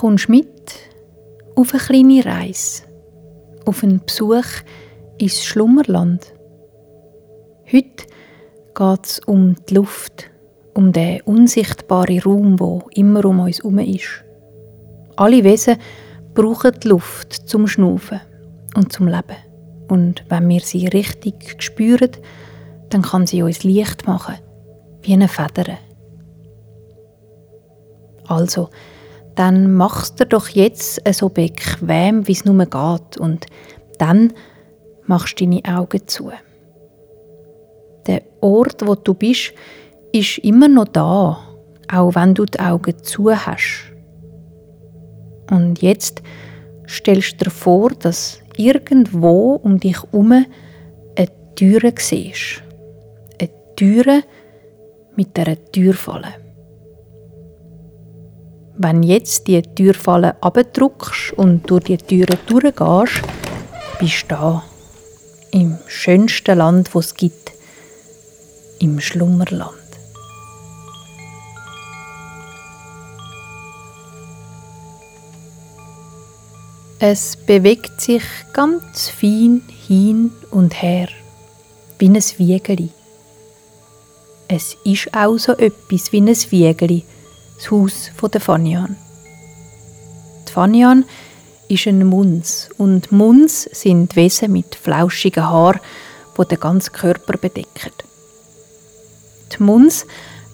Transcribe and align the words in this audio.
kommst 0.00 0.30
mit 0.30 0.72
auf 1.56 1.74
eine 1.74 1.82
kleine 1.82 2.24
Reise, 2.24 2.84
auf 3.66 3.82
einen 3.82 4.00
Besuch 4.02 4.46
ins 5.18 5.44
Schlummerland. 5.44 6.32
Heute 7.70 8.06
geht 8.74 9.04
es 9.04 9.18
um 9.26 9.56
die 9.68 9.74
Luft, 9.74 10.30
um 10.72 10.92
den 10.92 11.20
unsichtbaren 11.26 12.18
Raum, 12.20 12.58
wo 12.58 12.88
immer 12.94 13.26
um 13.26 13.40
uns 13.40 13.58
herum 13.58 13.78
ist. 13.80 14.24
Alle 15.16 15.44
Wesen 15.44 15.76
brauchen 16.32 16.80
die 16.82 16.88
Luft 16.88 17.34
zum 17.34 17.66
Schnaufen 17.66 18.22
und 18.76 18.94
zum 18.94 19.06
Leben. 19.06 19.36
Und 19.88 20.24
wenn 20.30 20.48
wir 20.48 20.60
sie 20.60 20.86
richtig 20.86 21.62
spüren, 21.62 22.12
dann 22.88 23.02
kann 23.02 23.26
sie 23.26 23.42
uns 23.42 23.64
Licht 23.64 24.06
machen, 24.06 24.36
wie 25.02 25.12
eine 25.12 25.28
Feder. 25.28 25.76
Also, 28.26 28.70
dann 29.34 29.72
machst 29.74 30.20
du 30.20 30.26
doch 30.26 30.48
jetzt 30.48 31.00
so 31.12 31.28
bequem, 31.28 32.26
wie 32.26 32.32
es 32.32 32.44
nur 32.44 32.64
geht. 32.66 33.16
Und 33.18 33.46
dann 33.98 34.32
machst 35.06 35.40
du 35.40 35.44
deine 35.44 35.62
Augen 35.64 36.06
zu. 36.06 36.30
Der 38.06 38.22
Ort, 38.40 38.86
wo 38.86 38.94
du 38.94 39.14
bist, 39.14 39.52
ist 40.12 40.38
immer 40.38 40.68
noch 40.68 40.88
da, 40.88 41.38
auch 41.92 42.14
wenn 42.14 42.34
du 42.34 42.44
die 42.44 42.60
Augen 42.60 43.02
zu 43.02 43.30
hast. 43.30 43.92
Und 45.50 45.82
jetzt 45.82 46.22
stellst 46.88 47.40
du 47.40 47.44
dir 47.44 47.50
vor, 47.50 47.90
dass 47.90 48.40
irgendwo 48.56 49.54
um 49.56 49.78
dich 49.78 50.02
herum 50.02 50.32
eine 50.32 51.28
Türe 51.54 51.92
siehst. 51.96 52.62
Eine 53.40 53.50
Türe 53.76 54.22
mit 55.16 55.38
einer 55.38 55.62
Türfalle. 55.72 56.39
Wenn 58.76 59.02
jetzt 59.02 59.46
die 59.46 59.62
Türfalle 59.62 60.36
abdruckst 60.42 61.32
und 61.34 61.68
durch 61.68 61.84
die 61.84 61.98
Türe 61.98 62.38
durchgehst, 62.46 63.22
bist 63.98 64.24
du 64.24 64.34
da. 64.34 64.64
Im 65.50 65.78
schönsten 65.86 66.58
Land, 66.58 66.94
wo 66.94 67.00
es 67.00 67.14
gibt. 67.14 67.52
Im 68.78 69.00
Schlummerland. 69.00 69.74
Es 77.02 77.34
bewegt 77.34 78.00
sich 78.00 78.22
ganz 78.52 79.08
fein 79.08 79.62
hin 79.88 80.32
und 80.50 80.82
her, 80.82 81.08
wie 81.98 82.08
ein 82.08 82.14
Wiegeli. 82.36 82.90
Es 84.48 84.76
ist 84.84 85.14
auch 85.14 85.38
so 85.38 85.52
etwas 85.52 86.12
wie 86.12 86.20
ein 86.20 86.28
Wiegeli, 86.28 87.04
das 87.60 87.70
Haus 87.70 88.10
der 88.32 88.40
Fanian. 88.40 88.96
Die 90.48 90.52
Fanian 90.52 91.04
ist 91.68 91.86
ein 91.86 92.04
Muns 92.06 92.70
und 92.78 93.12
Muns 93.12 93.68
sind 93.72 94.16
Wesen 94.16 94.52
mit 94.52 94.74
flauschigen 94.74 95.48
Haaren, 95.48 95.80
die 96.38 96.48
den 96.48 96.60
ganzen 96.60 96.92
Körper 96.92 97.36
bedecken. 97.36 97.92
Die 99.52 99.62
Muns 99.62 100.06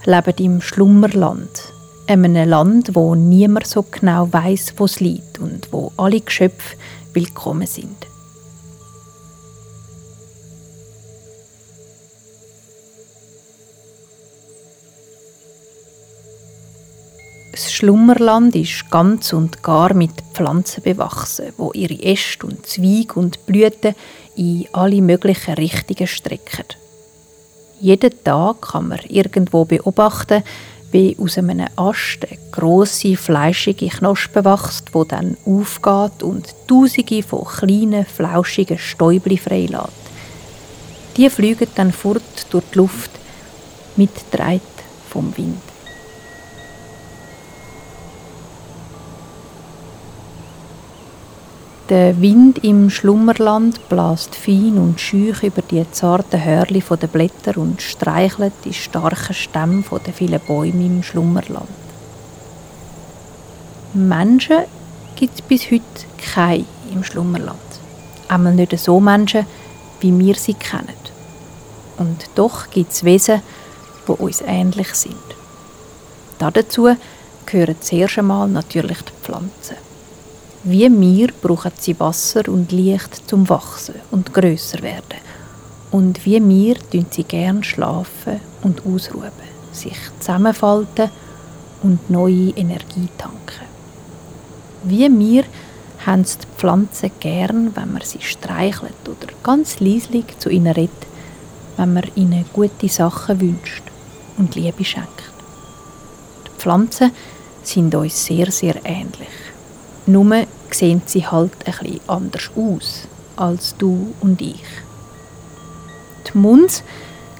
leben 0.04 0.34
im 0.38 0.60
Schlummerland, 0.60 1.72
einem 2.08 2.34
Land, 2.48 2.94
wo 2.94 3.14
niemand 3.14 3.66
so 3.66 3.82
genau 3.82 4.32
weiß, 4.32 4.74
wo 4.77 4.84
es 4.84 5.00
liegt 5.00 5.38
und 5.38 5.72
wo 5.72 5.92
alle 5.96 6.20
Geschöpfe 6.20 6.77
willkommen 7.12 7.66
sind. 7.66 8.06
Schlummerland 17.77 18.56
ist 18.56 18.91
ganz 18.91 19.34
und 19.34 19.62
gar 19.62 19.92
mit 19.92 20.12
Pflanzen 20.32 20.82
bewachsen, 20.82 21.52
wo 21.58 21.73
ihre 21.74 22.02
Äste 22.02 22.46
und 22.46 22.64
Zweige 22.64 23.20
und 23.20 23.45
Blüten 23.45 23.95
in 24.34 24.67
alle 24.73 25.02
möglichen 25.02 25.52
Richtungen 25.52 26.06
strecken. 26.06 26.64
Jeden 27.78 28.24
Tag 28.24 28.62
kann 28.62 28.89
man 28.89 29.01
irgendwo 29.06 29.67
beobachten, 29.67 30.42
wie 30.90 31.18
aus 31.20 31.36
einem 31.36 31.67
Ast 31.77 32.27
eine 32.27 32.39
grosse, 32.51 33.14
fleischige 33.14 33.89
Knospe 33.89 34.42
wächst, 34.46 34.95
wo 34.95 35.05
dann 35.05 35.36
aufgeht 35.45 36.22
und 36.22 36.55
Tausende 36.67 37.22
von 37.22 37.45
kleinen, 37.45 38.06
flauschigen 38.06 38.78
Stäubli 38.78 39.36
freilässt. 39.36 39.92
Die 41.18 41.28
fliegen 41.28 41.68
dann 41.74 41.92
fort 41.92 42.46
durch 42.48 42.64
die 42.72 42.78
Luft, 42.78 43.11
mitgetragen 43.96 44.62
vom 45.11 45.36
Wind. 45.36 45.76
Der 51.89 52.20
Wind 52.20 52.64
im 52.64 52.91
Schlummerland 52.91 53.89
bläst 53.89 54.35
fein 54.35 54.77
und 54.77 55.01
schüch 55.01 55.45
über 55.45 55.63
die 55.63 55.89
zarten 55.92 56.45
Hörli 56.45 56.83
der 56.91 57.07
Blätter 57.07 57.57
und 57.58 57.80
streichelt 57.80 58.55
die 58.64 58.74
starken 58.74 59.33
Stämme 59.33 59.85
der 60.05 60.13
vielen 60.13 60.41
Bäume 60.41 60.85
im 60.85 61.05
Schlummerland. 61.05 61.69
Menschen 63.95 64.64
gibt 65.14 65.36
es 65.36 65.42
bis 65.42 65.70
heute 65.70 65.85
keine 66.35 66.64
im 66.92 67.05
Schlummerland. 67.05 67.61
Einmal 68.27 68.55
nicht 68.55 68.77
so 68.80 68.98
Menschen, 68.98 69.46
wie 70.01 70.19
wir 70.19 70.35
sie 70.35 70.55
kennen. 70.55 70.89
Und 71.98 72.29
doch 72.35 72.69
gibt 72.69 72.91
es 72.91 73.05
Wesen, 73.05 73.42
die 74.08 74.13
uns 74.13 74.42
ähnlich 74.45 74.92
sind. 74.95 75.14
Dazu 76.41 76.96
gehören 77.46 77.77
zuerst 77.80 78.19
einmal 78.19 78.48
natürlich 78.48 79.02
die 79.02 79.13
Pflanzen. 79.23 79.86
Wie 80.68 80.90
wir 80.90 81.28
brauchen 81.28 81.70
sie 81.78 82.00
Wasser 82.00 82.48
und 82.48 82.72
Licht 82.72 83.28
zum 83.28 83.48
Wachsen 83.48 83.94
und 84.10 84.34
größer 84.34 84.82
werden. 84.82 85.20
Und 85.92 86.27
wie 86.27 86.44
wir 86.44 86.74
tun 86.90 87.06
sie 87.08 87.22
gern 87.22 87.62
schlafen 87.62 88.40
und 88.62 88.84
ausruhen, 88.84 89.30
sich 89.70 89.96
zusammenfalten 90.18 91.10
und 91.84 92.10
neue 92.10 92.50
Energie 92.56 93.08
tanken. 93.16 93.64
Wie 94.82 95.08
wir 95.08 95.44
haben 96.04 96.24
die 96.24 96.58
Pflanzen 96.58 97.12
gern, 97.20 97.77
wenn 97.77 97.92
man 97.92 98.02
sie 98.02 98.22
streichelt 98.22 99.04
oder 99.04 99.33
ganz 99.44 99.78
leislich 99.78 100.36
zu 100.40 100.48
ihnen 100.50 100.72
redet, 100.72 101.06
wenn 101.77 101.94
man 101.94 102.10
ihnen 102.16 102.44
gute 102.52 102.88
Sachen 102.88 103.40
wünscht 103.40 103.84
und 104.36 104.56
Liebe 104.56 104.84
schenkt. 104.84 105.30
Die 106.44 106.60
Pflanzen 106.60 107.12
sind 107.62 107.94
uns 107.94 108.24
sehr, 108.24 108.50
sehr 108.50 108.84
ähnlich. 108.84 109.28
Nur 110.06 110.46
sehen 110.70 111.02
sie 111.06 111.27
halt 111.27 111.58
bisschen 111.64 112.00
anders 112.06 112.50
aus 112.56 113.08
als 113.36 113.77
du 113.77 114.14
und 114.20 114.40
ich. 114.40 114.64
Die 116.27 116.39
Munds 116.39 116.83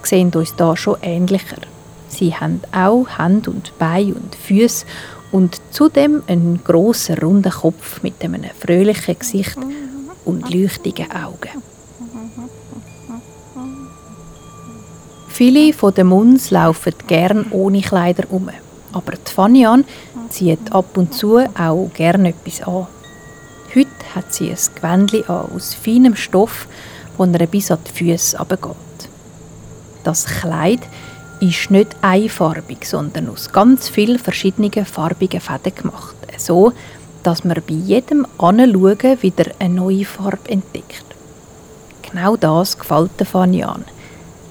sehen 0.03 0.31
uns 0.33 0.55
da 0.55 0.75
schon 0.75 0.97
ähnlicher. 1.01 1.57
Sie 2.07 2.33
haben 2.33 2.61
auch 2.71 3.05
Hände 3.17 3.49
und 3.51 3.77
Beine 3.77 4.15
und 4.15 4.35
Füße 4.35 4.85
und 5.31 5.59
zudem 5.71 6.23
einen 6.27 6.63
grossen 6.63 7.17
runden 7.17 7.51
Kopf 7.51 8.01
mit 8.01 8.23
einem 8.23 8.45
fröhlichen 8.59 9.19
Gesicht 9.19 9.57
und 10.25 10.53
leuchtigen 10.53 11.11
Augen. 11.11 11.63
Viele 15.29 15.73
von 15.73 15.93
den 15.93 16.07
Munds 16.07 16.49
laufen 16.49 16.93
gern 17.05 17.45
ohne 17.51 17.81
Kleider 17.81 18.23
um, 18.29 18.49
aber 18.93 19.11
die 19.11 19.31
Fanian 19.31 19.85
zieht 20.29 20.71
ab 20.71 20.97
und 20.97 21.13
zu 21.13 21.37
auch 21.37 21.89
gern 21.93 22.25
etwas 22.25 22.61
an. 22.61 22.87
Heute 23.75 24.15
hat 24.15 24.33
sie 24.33 24.49
ein 24.49 24.57
Gewändchen 24.75 25.27
an 25.27 25.51
aus 25.55 25.73
feinem 25.73 26.15
Stoff, 26.15 26.67
das 27.17 27.27
ihr 27.27 27.47
bis 27.47 27.71
an 27.71 27.79
die 27.87 27.91
Füße 27.91 28.37
runtergeht. 28.37 28.75
Das 30.03 30.25
Kleid 30.25 30.79
ist 31.39 31.69
nicht 31.69 31.95
einfarbig, 32.01 32.85
sondern 32.85 33.29
aus 33.29 33.51
ganz 33.51 33.89
vielen 33.89 34.19
verschiedenen 34.19 34.85
farbigen 34.85 35.41
Fäden 35.41 35.75
gemacht. 35.75 36.15
So, 36.37 36.73
dass 37.23 37.43
man 37.43 37.61
bei 37.67 37.73
jedem 37.73 38.25
Anschauen 38.37 39.21
wieder 39.21 39.45
eine 39.59 39.73
neue 39.73 40.05
Farbe 40.05 40.49
entdeckt. 40.49 41.05
Genau 42.09 42.37
das 42.37 42.77
gefällt 42.79 43.11
der 43.19 43.25
Fanny 43.25 43.63
an. 43.63 43.83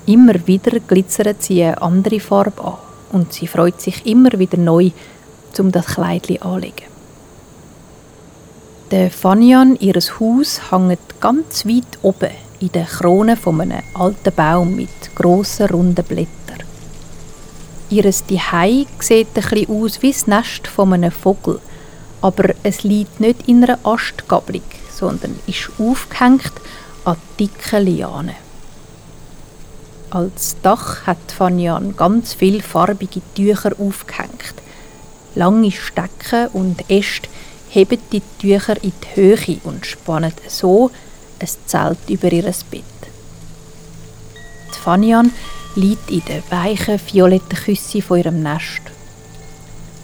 Immer 0.05 0.47
wieder 0.47 0.79
glitzert 0.81 1.43
sie 1.43 1.65
eine 1.65 1.81
andere 1.81 2.21
Farbe 2.21 2.63
an 2.63 2.75
und 3.13 3.33
sie 3.33 3.47
freut 3.47 3.81
sich 3.81 4.05
immer 4.07 4.33
wieder 4.39 4.59
neu, 4.59 4.91
um 5.61 5.73
das 5.73 5.87
Kleid 5.87 6.31
anzulegen. 6.31 6.87
Der 8.91 9.11
Fanian, 9.11 9.77
ihres 9.77 10.21
Haus, 10.21 10.71
hängt 10.71 11.21
ganz 11.21 11.67
weit 11.67 11.99
oben 12.03 12.31
in 12.61 12.71
der 12.73 12.85
Krone 12.85 13.37
von 13.37 13.61
einem 13.61 13.83
alten 13.95 14.33
Baum 14.35 14.77
mit 14.77 15.15
grossen 15.15 15.67
runden 15.67 16.05
Blättern. 16.05 16.63
Ihres 17.91 18.25
Zuhause 18.27 18.87
sieht 19.01 19.35
bisschen 19.35 19.69
aus 19.69 20.03
wie 20.03 20.13
das 20.13 20.27
Nest 20.27 20.67
von 20.67 20.93
einem 20.93 21.11
Vogel, 21.11 21.61
aber 22.23 22.55
es 22.63 22.85
liegt 22.85 23.21
nicht 23.21 23.49
in 23.49 23.65
einer 23.65 23.79
Astgabelung, 23.85 24.63
sondern 24.93 25.39
ist 25.47 25.71
aufgehängt 25.79 26.53
an 27.05 27.17
dicken 27.39 27.85
Lianen. 27.85 28.37
Als 30.11 30.57
Dach 30.63 31.07
hat 31.07 31.33
Fanian 31.37 31.97
ganz 31.97 32.35
viele 32.35 32.63
farbige 32.63 33.21
Tücher 33.35 33.73
aufgehängt. 33.79 34.66
Lange 35.37 35.71
Stecken 35.71 36.49
und 36.55 36.91
Äste 36.91 37.29
heben 37.69 37.99
die 38.11 38.23
Tücher 38.39 38.83
in 38.83 38.93
die 39.03 39.21
Höhe 39.21 39.61
und 39.65 39.85
spannen 39.85 40.33
so 40.49 40.91
ein 41.39 41.49
Zelt 41.67 41.99
über 42.09 42.33
ihr 42.33 42.51
Bett. 42.71 42.85
Die 44.75 44.79
Fanian 44.83 45.31
liegt 45.75 46.11
in 46.11 46.25
den 46.25 46.43
weichen, 46.49 46.99
violetten 47.13 47.59
Küssen 47.59 48.01
von 48.01 48.17
ihrem 48.17 48.43
Nest. 48.43 48.81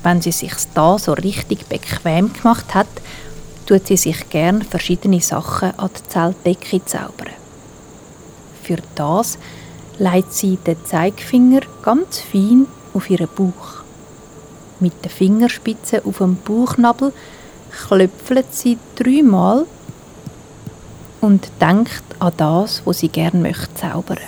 Wenn 0.02 0.20
sie 0.20 0.32
sich 0.32 0.52
da 0.74 0.98
so 0.98 1.14
richtig 1.14 1.66
bequem 1.66 2.30
gemacht 2.34 2.74
hat, 2.74 2.88
tut 3.64 3.86
sie 3.86 3.96
sich 3.96 4.28
gern 4.28 4.60
verschiedene 4.60 5.22
Sachen 5.22 5.72
an 5.78 5.88
die 5.96 6.08
Zeltdecke 6.10 6.84
zaubern. 6.84 7.32
Für 8.62 8.78
das 8.96 9.38
legt 9.98 10.34
sie 10.34 10.58
den 10.58 10.84
Zeigefinger 10.84 11.62
ganz 11.82 12.20
fein 12.20 12.66
auf 12.92 13.08
ihren 13.08 13.28
Bauch. 13.34 13.81
Mit 14.82 15.04
den 15.04 15.12
Fingerspitzen 15.12 16.00
auf 16.04 16.18
dem 16.18 16.34
Bauchnabel 16.34 17.12
klöpfelt 17.70 18.52
sie 18.52 18.78
dreimal 18.96 19.64
und 21.20 21.52
denkt 21.60 22.02
an 22.18 22.32
das, 22.36 22.82
was 22.84 22.98
sie 22.98 23.08
gern 23.08 23.42
möchte 23.42 23.72
zaubern. 23.74 24.18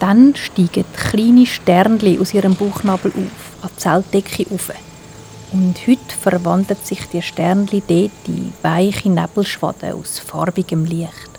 Dann 0.00 0.34
steigen 0.34 0.84
kleine 0.92 1.46
Sternli 1.46 2.18
aus 2.18 2.34
ihrem 2.34 2.56
Bauchnabel 2.56 3.12
auf, 3.12 3.62
an 3.62 3.70
die 3.76 3.80
Zeltdecke 3.80 4.46
auf. 4.52 4.72
Und 5.52 5.76
heute 5.86 6.16
verwandelt 6.20 6.84
sich 6.84 7.06
die 7.12 7.22
Sternli 7.22 7.80
dort 7.86 8.10
in 8.26 8.52
weiche 8.62 9.08
Nebelschwaden 9.08 9.92
aus 9.92 10.18
farbigem 10.18 10.84
Licht. 10.84 11.33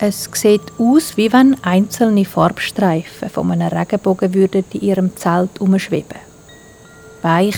Es 0.00 0.28
sieht 0.32 0.62
aus, 0.78 1.16
wie 1.16 1.32
wenn 1.32 1.56
einzelne 1.64 2.24
Farbstreifen 2.24 3.28
von 3.30 3.50
einem 3.50 3.66
Regenbogen 3.66 4.32
würden 4.32 4.64
in 4.72 4.80
ihrem 4.80 5.16
Zelt 5.16 5.60
umschweben. 5.60 6.20
Weich 7.20 7.56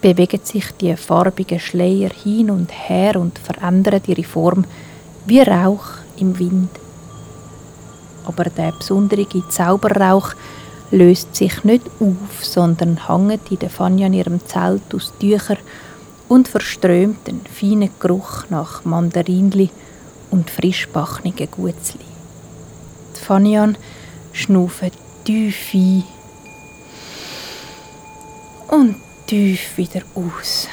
bewegen 0.00 0.40
sich 0.44 0.70
die 0.80 0.94
farbigen 0.94 1.58
Schleier 1.58 2.10
hin 2.10 2.52
und 2.52 2.70
her 2.70 3.16
und 3.16 3.36
verändern 3.36 4.00
ihre 4.06 4.22
Form 4.22 4.64
wie 5.26 5.40
Rauch 5.40 5.86
im 6.18 6.38
Wind. 6.38 6.70
Aber 8.26 8.44
der 8.44 8.70
besondere 8.70 9.26
Zauberrauch 9.48 10.34
löst 10.92 11.34
sich 11.34 11.64
nicht 11.64 11.86
auf, 11.98 12.44
sondern 12.44 13.08
hängt 13.08 13.50
in 13.50 13.58
der 13.58 13.70
Fanja 13.70 14.06
in 14.06 14.14
ihrem 14.14 14.46
Zelt 14.46 14.94
aus 14.94 15.12
Tüchern 15.18 15.58
und 16.28 16.46
verströmt 16.46 17.28
einen 17.28 17.44
feinen 17.52 17.90
Geruch 17.98 18.44
nach 18.50 18.84
Mandarinli 18.84 19.70
und 20.32 20.50
frischbachnigen 20.50 21.48
Gutzli. 21.50 22.00
Fanian 23.14 23.78
schnaufen 24.32 24.90
tief 25.24 25.74
ein 25.74 26.02
und 28.68 28.96
tief 29.26 29.76
wieder 29.76 30.02
aus. 30.14 30.68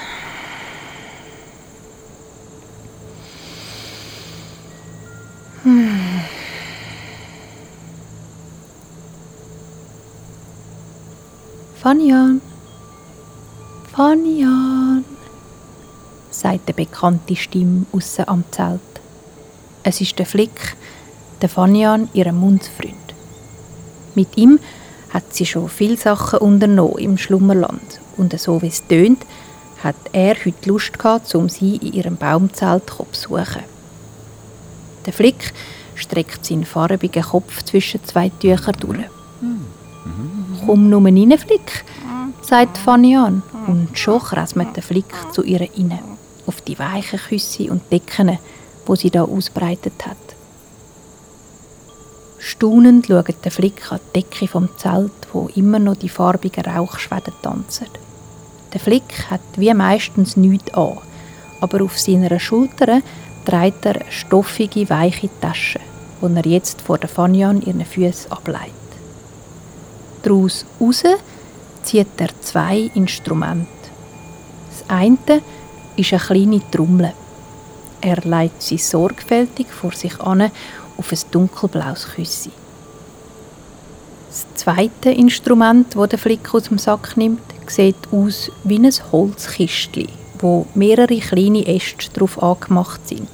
Fanian, 11.81 12.41
Fanian, 13.93 15.05
sagt 16.29 16.67
eine 16.67 16.73
bekannte 16.73 17.35
Stimme 17.35 17.85
aussen 17.91 18.27
am 18.27 18.43
Zelt. 18.51 18.81
Es 19.83 20.01
ist 20.01 20.19
der 20.19 20.25
Flick, 20.25 20.75
der 21.41 21.49
Fanian, 21.49 22.09
ihr 22.13 22.31
Mundfreund. 22.33 22.95
Mit 24.15 24.37
ihm 24.37 24.59
hat 25.09 25.33
sie 25.33 25.45
schon 25.45 25.69
viele 25.69 25.97
Sachen 25.97 26.39
unternommen 26.39 26.99
im 26.99 27.17
Schlummerland. 27.17 27.99
Und 28.17 28.37
so 28.39 28.61
wie 28.61 28.67
es 28.67 28.85
tönt, 28.85 29.25
hat 29.83 29.95
er 30.11 30.35
heute 30.45 30.69
Lust 30.69 30.99
gehabt, 30.99 31.33
um 31.35 31.47
sie 31.47 31.77
in 31.77 31.93
ihrem 31.93 32.17
Baumzelt 32.17 32.89
zu 32.89 33.05
besuchen. 33.05 33.63
Der 35.05 35.13
Flick 35.13 35.53
streckt 35.95 36.45
seinen 36.45 36.65
farbigen 36.65 37.23
Kopf 37.23 37.63
zwischen 37.63 38.03
zwei 38.03 38.29
Tüchern 38.29 38.75
durch. 38.79 39.05
«Komm 40.65 40.89
nur 40.89 41.05
rein, 41.05 41.37
Flick», 41.37 41.85
sagt 42.41 42.77
Fanny 42.77 43.15
an. 43.15 43.43
Und 43.67 43.97
schon 43.97 44.19
kresmet 44.19 44.75
der 44.75 44.83
Flick 44.83 45.13
zu 45.31 45.43
ihr 45.43 45.61
rein, 45.61 45.99
auf 46.45 46.61
die 46.61 46.77
weichen 46.77 47.19
Küsse 47.19 47.71
und 47.71 47.89
Decken, 47.91 48.37
wo 48.89 48.95
sie 48.95 49.11
da 49.11 49.21
ausbreitet 49.21 50.07
hat. 50.07 50.17
Staunend 52.39 53.05
schaut 53.05 53.45
der 53.45 53.51
Flick 53.51 53.91
an 53.91 53.99
die 54.15 54.23
Decke 54.23 54.47
vom 54.47 54.67
Zelt, 54.77 55.11
wo 55.31 55.47
immer 55.53 55.77
noch 55.77 55.95
die 55.95 56.09
farbigen 56.09 56.65
Rauchschwäden 56.65 57.33
tanzen. 57.43 57.85
Der 58.73 58.79
Flick 58.79 59.29
hat 59.29 59.41
wie 59.57 59.71
meistens 59.75 60.35
nichts 60.37 60.73
an, 60.73 60.97
aber 61.61 61.83
auf 61.83 61.99
seiner 61.99 62.39
Schulter 62.39 63.03
trägt 63.45 63.85
er 63.85 64.01
eine 64.01 64.11
stoffige, 64.11 64.89
weiche 64.89 65.29
Tasche, 65.39 65.79
die 66.23 66.35
er 66.35 66.47
jetzt 66.47 66.81
vor 66.81 66.97
der 66.97 67.09
Fanyan 67.09 67.61
ihren 67.61 67.85
Füßen 67.85 68.31
ableitet. 68.31 68.73
Daraus 70.23 70.65
raus 70.81 71.03
zieht 71.83 72.07
er 72.17 72.29
zwei 72.41 72.89
Instrumente. 72.95 73.67
Das 74.71 74.89
eine 74.89 75.43
ist 75.95 76.11
eine 76.11 76.21
kleine 76.21 76.61
Trommel. 76.71 77.13
Er 78.01 78.17
legt 78.23 78.61
sie 78.61 78.77
sorgfältig 78.77 79.67
vor 79.67 79.91
sich 79.91 80.19
an 80.19 80.51
auf 80.97 81.11
ein 81.11 81.19
dunkelblaues 81.31 82.07
Küssi. 82.15 82.51
Das 84.29 84.45
zweite 84.55 85.09
Instrument, 85.09 85.95
das 85.95 86.09
der 86.09 86.19
Flick 86.19 86.53
aus 86.53 86.63
dem 86.63 86.77
Sack 86.77 87.17
nimmt, 87.17 87.41
sieht 87.67 87.95
aus 88.11 88.51
wie 88.63 88.77
ein 88.79 88.91
Holzkistchen, 89.11 90.07
wo 90.39 90.65
mehrere 90.75 91.19
kleine 91.19 91.65
Äste 91.65 92.11
drauf 92.13 92.41
angemacht 92.41 93.07
sind. 93.07 93.29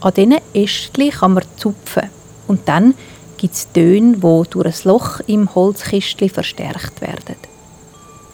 An 0.00 0.14
diesen 0.14 0.38
Ästchen 0.54 1.10
kann 1.10 1.34
man 1.34 1.44
zupfen 1.56 2.08
und 2.48 2.66
dann 2.66 2.94
gibt 3.36 3.54
es 3.54 3.70
Töne, 3.72 4.16
die 4.16 4.50
durch 4.50 4.66
ein 4.66 4.74
Loch 4.84 5.20
im 5.26 5.54
Holzkistchen 5.54 6.30
verstärkt 6.30 7.00
werden. 7.00 7.36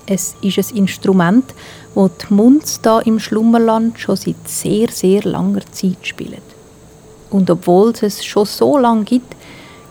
Es 0.07 0.37
ist 0.41 0.59
ein 0.59 0.77
Instrument, 0.77 1.53
das 1.97 2.11
die 2.29 2.35
Munds 2.35 2.81
da 2.83 3.01
im 3.01 3.19
Schlummerland 3.19 3.99
schon 3.99 4.17
seit 4.17 4.47
sehr, 4.47 4.91
sehr 4.91 5.23
langer 5.23 5.63
Zeit 5.73 6.07
spielen. 6.07 6.43
Und 7.31 7.51
obwohl 7.51 7.91
es 7.91 8.03
es 8.03 8.25
schon 8.25 8.45
so 8.45 8.77
lange 8.77 9.05
gibt, 9.05 9.35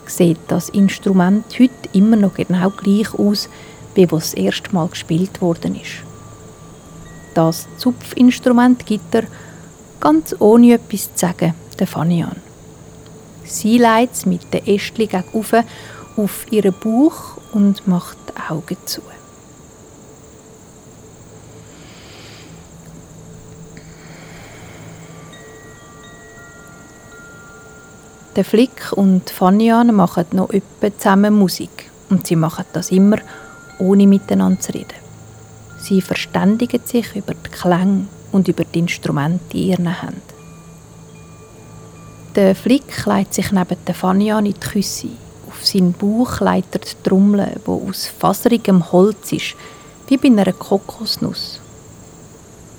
sieht 0.06 0.38
das 0.46 0.68
Instrument 0.68 1.44
heute 1.58 1.72
immer 1.92 2.16
noch 2.16 2.34
genau 2.34 2.70
gleich 2.70 3.12
aus, 3.18 3.48
wie 3.94 4.04
es 4.04 4.08
das 4.10 4.34
erste 4.34 4.72
Mal 4.72 4.86
gespielt 4.88 5.40
worden 5.40 5.74
ist. 5.74 6.04
Das 7.34 7.66
Zupfinstrument 7.76 8.86
gibt 8.86 9.14
er, 9.14 9.24
ganz 10.00 10.34
ohne 10.38 10.74
etwas 10.74 11.12
zu 11.14 11.26
sagen, 11.26 11.54
der 11.78 11.88
Fanny 11.88 12.22
an. 12.22 12.36
Sie 13.44 13.78
leitet 13.78 14.26
mit 14.26 14.54
den 14.54 14.66
Ästchen 14.66 15.24
auf 16.16 16.46
ihren 16.52 16.74
Bauch 16.82 17.36
und 17.52 17.86
macht 17.88 18.16
die 18.28 18.52
Augen 18.52 18.76
zu. 18.86 19.02
Der 28.36 28.44
Flick 28.44 28.92
und 28.92 29.30
Fanian 29.30 29.94
machen 29.94 30.26
noch 30.32 30.50
öppe 30.50 30.94
zusammen 30.94 31.32
Musik 31.32 31.90
und 32.10 32.26
sie 32.26 32.36
machen 32.36 32.66
das 32.74 32.90
immer, 32.90 33.16
ohne 33.78 34.06
miteinander 34.06 34.60
zu 34.60 34.74
reden. 34.74 35.00
Sie 35.78 36.02
verständigen 36.02 36.82
sich 36.84 37.16
über 37.16 37.32
die 37.32 37.48
Klänge 37.48 38.08
und 38.32 38.46
über 38.46 38.64
die 38.64 38.80
Instrumente 38.80 39.56
in 39.56 39.68
ihren 39.68 40.02
Händen. 40.02 40.20
Der 42.34 42.54
Flick 42.54 43.06
legt 43.06 43.32
sich 43.32 43.52
neben 43.52 43.78
der 43.86 43.94
Fanian 43.94 44.44
in 44.44 44.52
die 44.52 44.60
Küsse. 44.60 45.08
Auf 45.48 45.64
seinen 45.64 45.94
Bauch 45.94 46.40
legt 46.40 46.74
er 46.74 46.80
die 46.80 47.08
Trommel, 47.08 47.58
die 47.66 47.70
aus 47.70 48.06
faserigem 48.18 48.92
Holz 48.92 49.32
ist, 49.32 49.54
wie 50.08 50.18
bei 50.18 50.28
einer 50.28 50.52
Kokosnuss. 50.52 51.58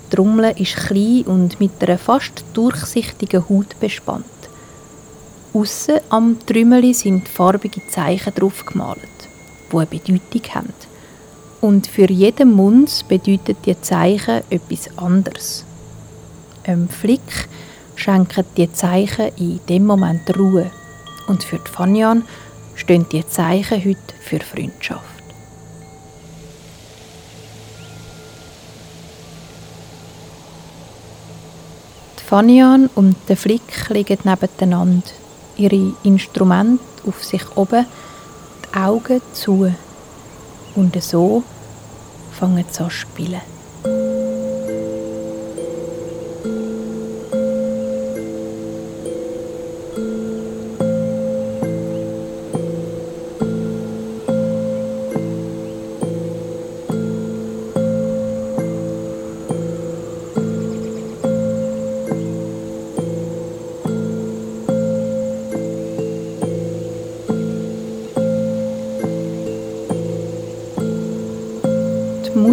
Die 0.06 0.16
Trommel 0.16 0.54
ist 0.56 0.76
klein 0.76 1.24
und 1.24 1.60
mit 1.60 1.82
einer 1.82 1.98
fast 1.98 2.46
durchsichtigen 2.54 3.50
Haut 3.50 3.80
bespannt. 3.80 4.37
Aussen 5.58 6.02
am 6.10 6.38
Trümmeli 6.46 6.94
sind 6.94 7.28
farbige 7.28 7.82
Zeichen 7.88 8.32
drauf 8.36 8.64
gemalt, 8.64 9.00
die 9.72 9.76
eine 9.76 9.88
Bedeutung 9.88 10.54
haben. 10.54 10.74
Und 11.62 11.88
für 11.88 12.12
jeden 12.12 12.54
Mund 12.54 13.06
bedeutet 13.08 13.58
die 13.66 13.82
Zeichen 13.82 14.44
etwas 14.52 14.96
anderes. 15.00 15.66
Ein 16.64 16.88
Flick 16.90 17.50
schenken 17.96 18.46
die 18.56 18.72
Zeichen 18.72 19.32
in 19.38 19.60
dem 19.68 19.88
Moment 19.88 20.38
Ruhe. 20.38 20.70
Und 21.28 21.44
für 21.44 21.58
die 21.58 21.72
Fanyan 21.72 22.24
stehen 22.76 23.08
die 23.12 23.26
Zeichen 23.26 23.84
heute 23.84 24.14
für 24.22 24.40
Freundschaft. 24.40 25.24
Die 32.20 32.24
Fanyan 32.24 32.92
und 32.94 33.16
der 33.28 33.38
Flick 33.38 33.90
liegen 33.90 34.20
nebeneinander 34.24 35.02
ihre 35.58 35.94
Instrumente 36.04 36.84
auf 37.08 37.24
sich 37.24 37.44
oben, 37.56 37.86
die 38.66 38.78
Augen 38.78 39.22
zu. 39.34 39.74
Und 40.76 41.02
so 41.02 41.44
fangen 42.32 42.58
sie 42.58 42.64
an 42.64 42.72
zu 42.72 42.90
spielen. 42.90 43.57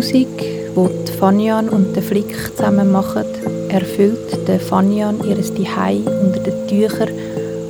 Musik, 0.04 0.38
die 0.38 1.12
Fanyan 1.12 1.70
und 1.70 1.96
der 1.96 2.02
Flick 2.02 2.36
zusammen 2.54 2.92
machen, 2.92 3.24
erfüllt 3.70 4.46
der 4.46 4.60
Fanyan 4.60 5.26
ihres 5.26 5.46
Zuhause 5.54 6.20
unter 6.20 6.40
den 6.40 6.68
Tüchern 6.68 7.08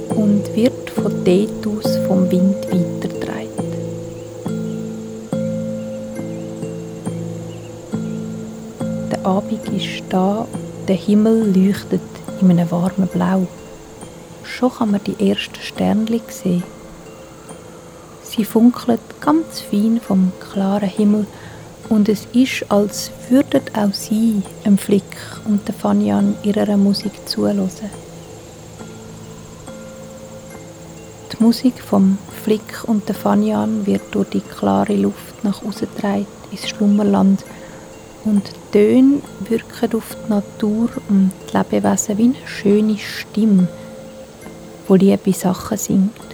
und 0.09 0.43
wird 0.57 0.91
von 0.91 1.13
dort 1.25 1.65
aus 1.65 1.97
vom 2.09 2.29
Wind 2.33 2.57
weitergetragen. 2.73 3.51
Der 9.13 9.25
Abend 9.25 9.69
ist 9.69 10.03
da, 10.09 10.49
der 10.89 10.97
Himmel 10.97 11.55
leuchtet 11.55 12.01
in 12.41 12.51
einem 12.51 12.69
warmen 12.69 13.07
Blau. 13.13 13.47
Schon 14.43 14.73
kann 14.73 14.91
man 14.91 15.05
die 15.05 15.31
ersten 15.31 15.61
Sternchen 15.61 16.21
sehen. 16.29 16.65
Sie 18.25 18.45
funkeln 18.45 18.99
ganz 19.21 19.61
fein 19.61 20.01
vom 20.05 20.33
klaren 20.41 20.89
Himmel 20.89 21.27
und 21.95 22.09
es 22.09 22.27
ist, 22.33 22.65
als 22.71 23.13
würden 23.31 23.63
auch 23.73 23.95
sie 23.95 24.43
dem 24.65 24.77
Flick 24.79 25.17
und 25.45 25.67
der 25.69 25.75
Fanyan 25.75 26.35
ihrer 26.43 26.77
Musik 26.77 27.13
zuhören. 27.27 27.71
Die 31.33 31.43
Musik 31.43 31.81
vom 31.81 32.19
Flick 32.43 32.83
und 32.85 33.09
der 33.09 33.15
Fanyan 33.15 33.87
wird 33.87 34.03
durch 34.13 34.29
die 34.31 34.41
klare 34.41 34.97
Luft 34.97 35.45
nach 35.45 35.63
außen 35.63 35.89
getragen 35.95 36.27
ins 36.51 36.69
Schlummerland 36.69 37.45
und 38.25 38.43
die 38.49 38.79
Töne 38.79 39.21
wirken 39.49 39.97
auf 39.97 40.17
die 40.27 40.31
Natur 40.31 40.89
und 41.09 41.31
die 41.49 41.57
Lebewesen 41.57 42.19
wie 42.19 42.25
eine 42.25 42.35
schöne 42.47 42.99
Stimme, 42.99 43.69
die 44.89 44.99
liebe 44.99 45.33
Sachen 45.33 45.79
singt. 45.79 46.34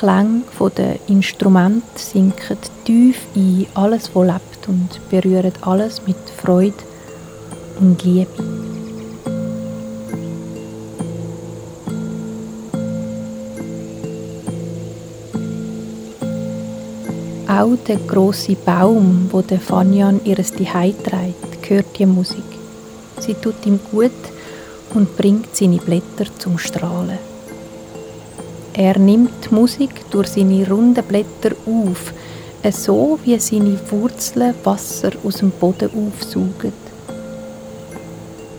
Klänge 0.00 0.44
der 0.78 0.98
Instrumente 1.08 1.84
sinken 1.96 2.56
tief 2.86 3.18
in 3.34 3.66
alles, 3.74 4.08
was 4.14 4.26
lebt 4.28 4.66
und 4.66 4.88
berühren 5.10 5.52
alles 5.60 6.00
mit 6.06 6.16
Freude 6.42 6.72
und 7.78 8.02
Liebe. 8.02 8.30
Auch 17.46 17.76
der 17.86 17.96
große 17.96 18.56
Baum, 18.64 19.28
wo 19.30 19.42
der 19.42 19.60
Fanyan 19.60 20.24
ihres 20.24 20.54
Zuhause 20.54 20.94
trägt, 21.02 21.68
hört 21.68 21.98
die 21.98 22.06
Musik. 22.06 22.50
Sie 23.18 23.34
tut 23.34 23.66
ihm 23.66 23.78
gut 23.90 24.12
und 24.94 25.14
bringt 25.18 25.54
seine 25.54 25.76
Blätter 25.76 26.24
zum 26.38 26.56
Strahlen. 26.56 27.29
Er 28.72 28.98
nimmt 28.98 29.30
die 29.44 29.54
Musik 29.54 30.10
durch 30.10 30.28
seine 30.28 30.68
runden 30.68 31.04
Blätter 31.04 31.56
auf, 31.66 32.12
so 32.70 33.18
wie 33.24 33.38
seine 33.38 33.78
Wurzeln 33.90 34.54
Wasser 34.64 35.10
aus 35.24 35.38
dem 35.38 35.50
Boden 35.50 35.90
aufsaugen. 35.90 36.72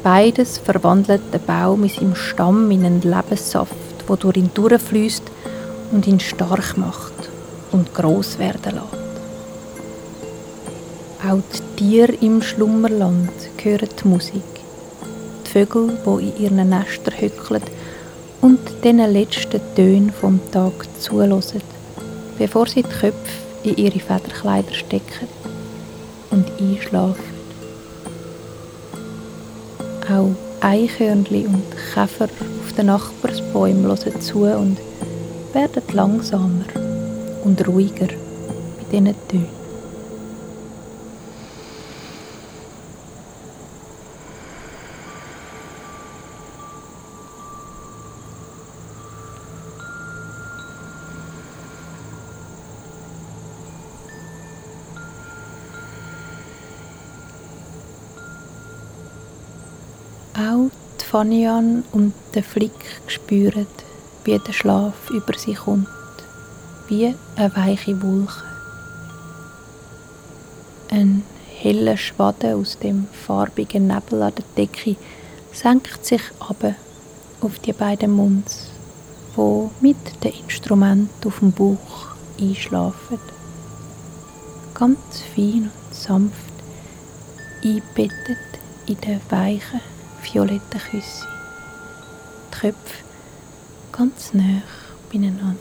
Beides 0.03 0.57
verwandelt 0.57 1.21
den 1.31 1.41
Baum 1.45 1.83
in 1.83 1.89
seinem 1.89 2.15
Stamm 2.15 2.71
in 2.71 2.85
einen 2.85 3.01
Lebenssaft, 3.01 3.75
der 4.09 4.15
durch 4.17 4.37
ihn 4.37 4.49
durchfließt 4.53 5.23
und 5.91 6.07
ihn 6.07 6.19
stark 6.19 6.77
macht 6.77 7.29
und 7.71 7.93
groß 7.93 8.39
werden 8.39 8.75
lässt. 8.75 9.01
Auch 11.23 11.39
die 11.53 11.75
Tiere 11.75 12.13
im 12.13 12.41
Schlummerland 12.41 13.29
hören 13.61 13.89
die 14.03 14.07
Musik. 14.07 14.41
Die 15.45 15.49
Vögel, 15.49 15.97
die 16.03 16.29
in 16.29 16.37
ihren 16.43 16.69
Nestern 16.69 17.13
hückeln, 17.19 17.61
und 18.41 18.59
den 18.83 18.97
letzten 18.97 19.61
Tönen 19.75 20.11
vom 20.11 20.39
Tag 20.51 20.73
zuhören, 20.99 21.41
bevor 22.37 22.67
sie 22.67 22.83
die 22.83 22.89
Köpfe 22.89 23.13
in 23.63 23.77
ihre 23.77 23.99
Federkleider 23.99 24.73
stecken 24.73 25.27
und 26.31 26.45
einschlafen. 26.59 27.41
Auch 30.09 30.35
Eichhörnchen 30.61 31.47
und 31.47 31.63
Käfer 31.93 32.25
auf 32.25 32.73
den 32.75 32.87
Nachbarsbäumen 32.87 33.83
hören 33.83 34.21
zu 34.21 34.43
und 34.43 34.77
werden 35.53 35.83
langsamer 35.93 36.65
und 37.43 37.67
ruhiger 37.67 38.07
bei 38.07 38.85
diesen 38.91 39.15
Tönen. 39.27 39.60
Fanian 61.11 61.83
und 61.91 62.13
der 62.35 62.41
Flick 62.41 62.71
spüren, 63.05 63.67
wie 64.23 64.39
der 64.39 64.53
Schlaf 64.53 65.09
über 65.09 65.37
sie 65.37 65.55
kommt, 65.55 65.89
wie 66.87 67.13
eine 67.35 67.53
weiche 67.53 68.01
Wolke. 68.01 68.43
Ein 70.89 71.23
heller 71.57 71.97
Schwaden 71.97 72.53
aus 72.53 72.79
dem 72.79 73.07
farbigen 73.11 73.87
Nebel 73.87 74.23
an 74.23 74.31
der 74.35 74.45
Decke 74.55 74.95
senkt 75.51 76.05
sich 76.05 76.21
ab 76.39 76.75
auf 77.41 77.59
die 77.59 77.73
beiden 77.73 78.11
Munds, 78.11 78.69
wo 79.35 79.69
mit 79.81 80.23
dem 80.23 80.31
Instrument 80.45 81.09
auf 81.25 81.39
dem 81.39 81.51
Bauch 81.51 82.15
einschlafen. 82.39 83.19
Ganz 84.73 85.23
fein 85.35 85.71
und 85.89 85.93
sanft 85.93 86.53
einbettet 87.61 88.37
in 88.85 88.95
den 89.01 89.19
weichen 89.29 89.90
violette 90.23 90.79
Küsse. 90.79 91.27
Die 92.53 92.59
Köpfe 92.59 93.03
ganz 93.91 94.33
nah 94.33 94.61
beieinander. 95.11 95.55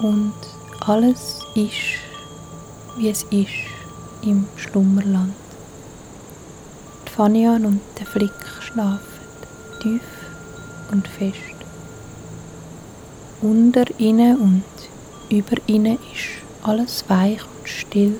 Und 0.00 0.32
alles 0.80 1.40
ist, 1.56 1.98
wie 2.96 3.08
es 3.08 3.24
ist 3.24 3.77
im 4.22 4.46
Schlummerland. 4.56 5.34
Die 7.06 7.10
Fanian 7.10 7.64
und 7.64 7.80
der 7.98 8.06
Flick 8.06 8.32
schlafen 8.60 9.18
tief 9.80 10.02
und 10.90 11.06
fest. 11.06 11.36
Unter 13.40 13.84
ihnen 13.98 14.36
und 14.36 14.64
über 15.28 15.56
ihnen 15.66 15.98
ist 16.12 16.42
alles 16.62 17.04
weich 17.08 17.40
und 17.42 17.68
still. 17.68 18.18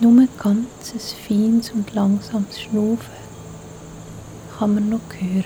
Nur 0.00 0.28
ganzes 0.38 1.12
feines 1.12 1.70
und 1.70 1.92
langsames 1.92 2.60
Schnaufen 2.60 3.18
kann 4.56 4.74
man 4.74 4.88
noch 4.88 5.00
hören. 5.18 5.44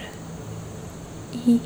Ein 1.46 1.60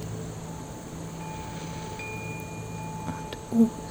und 3.53 3.63
aus. 3.65 3.86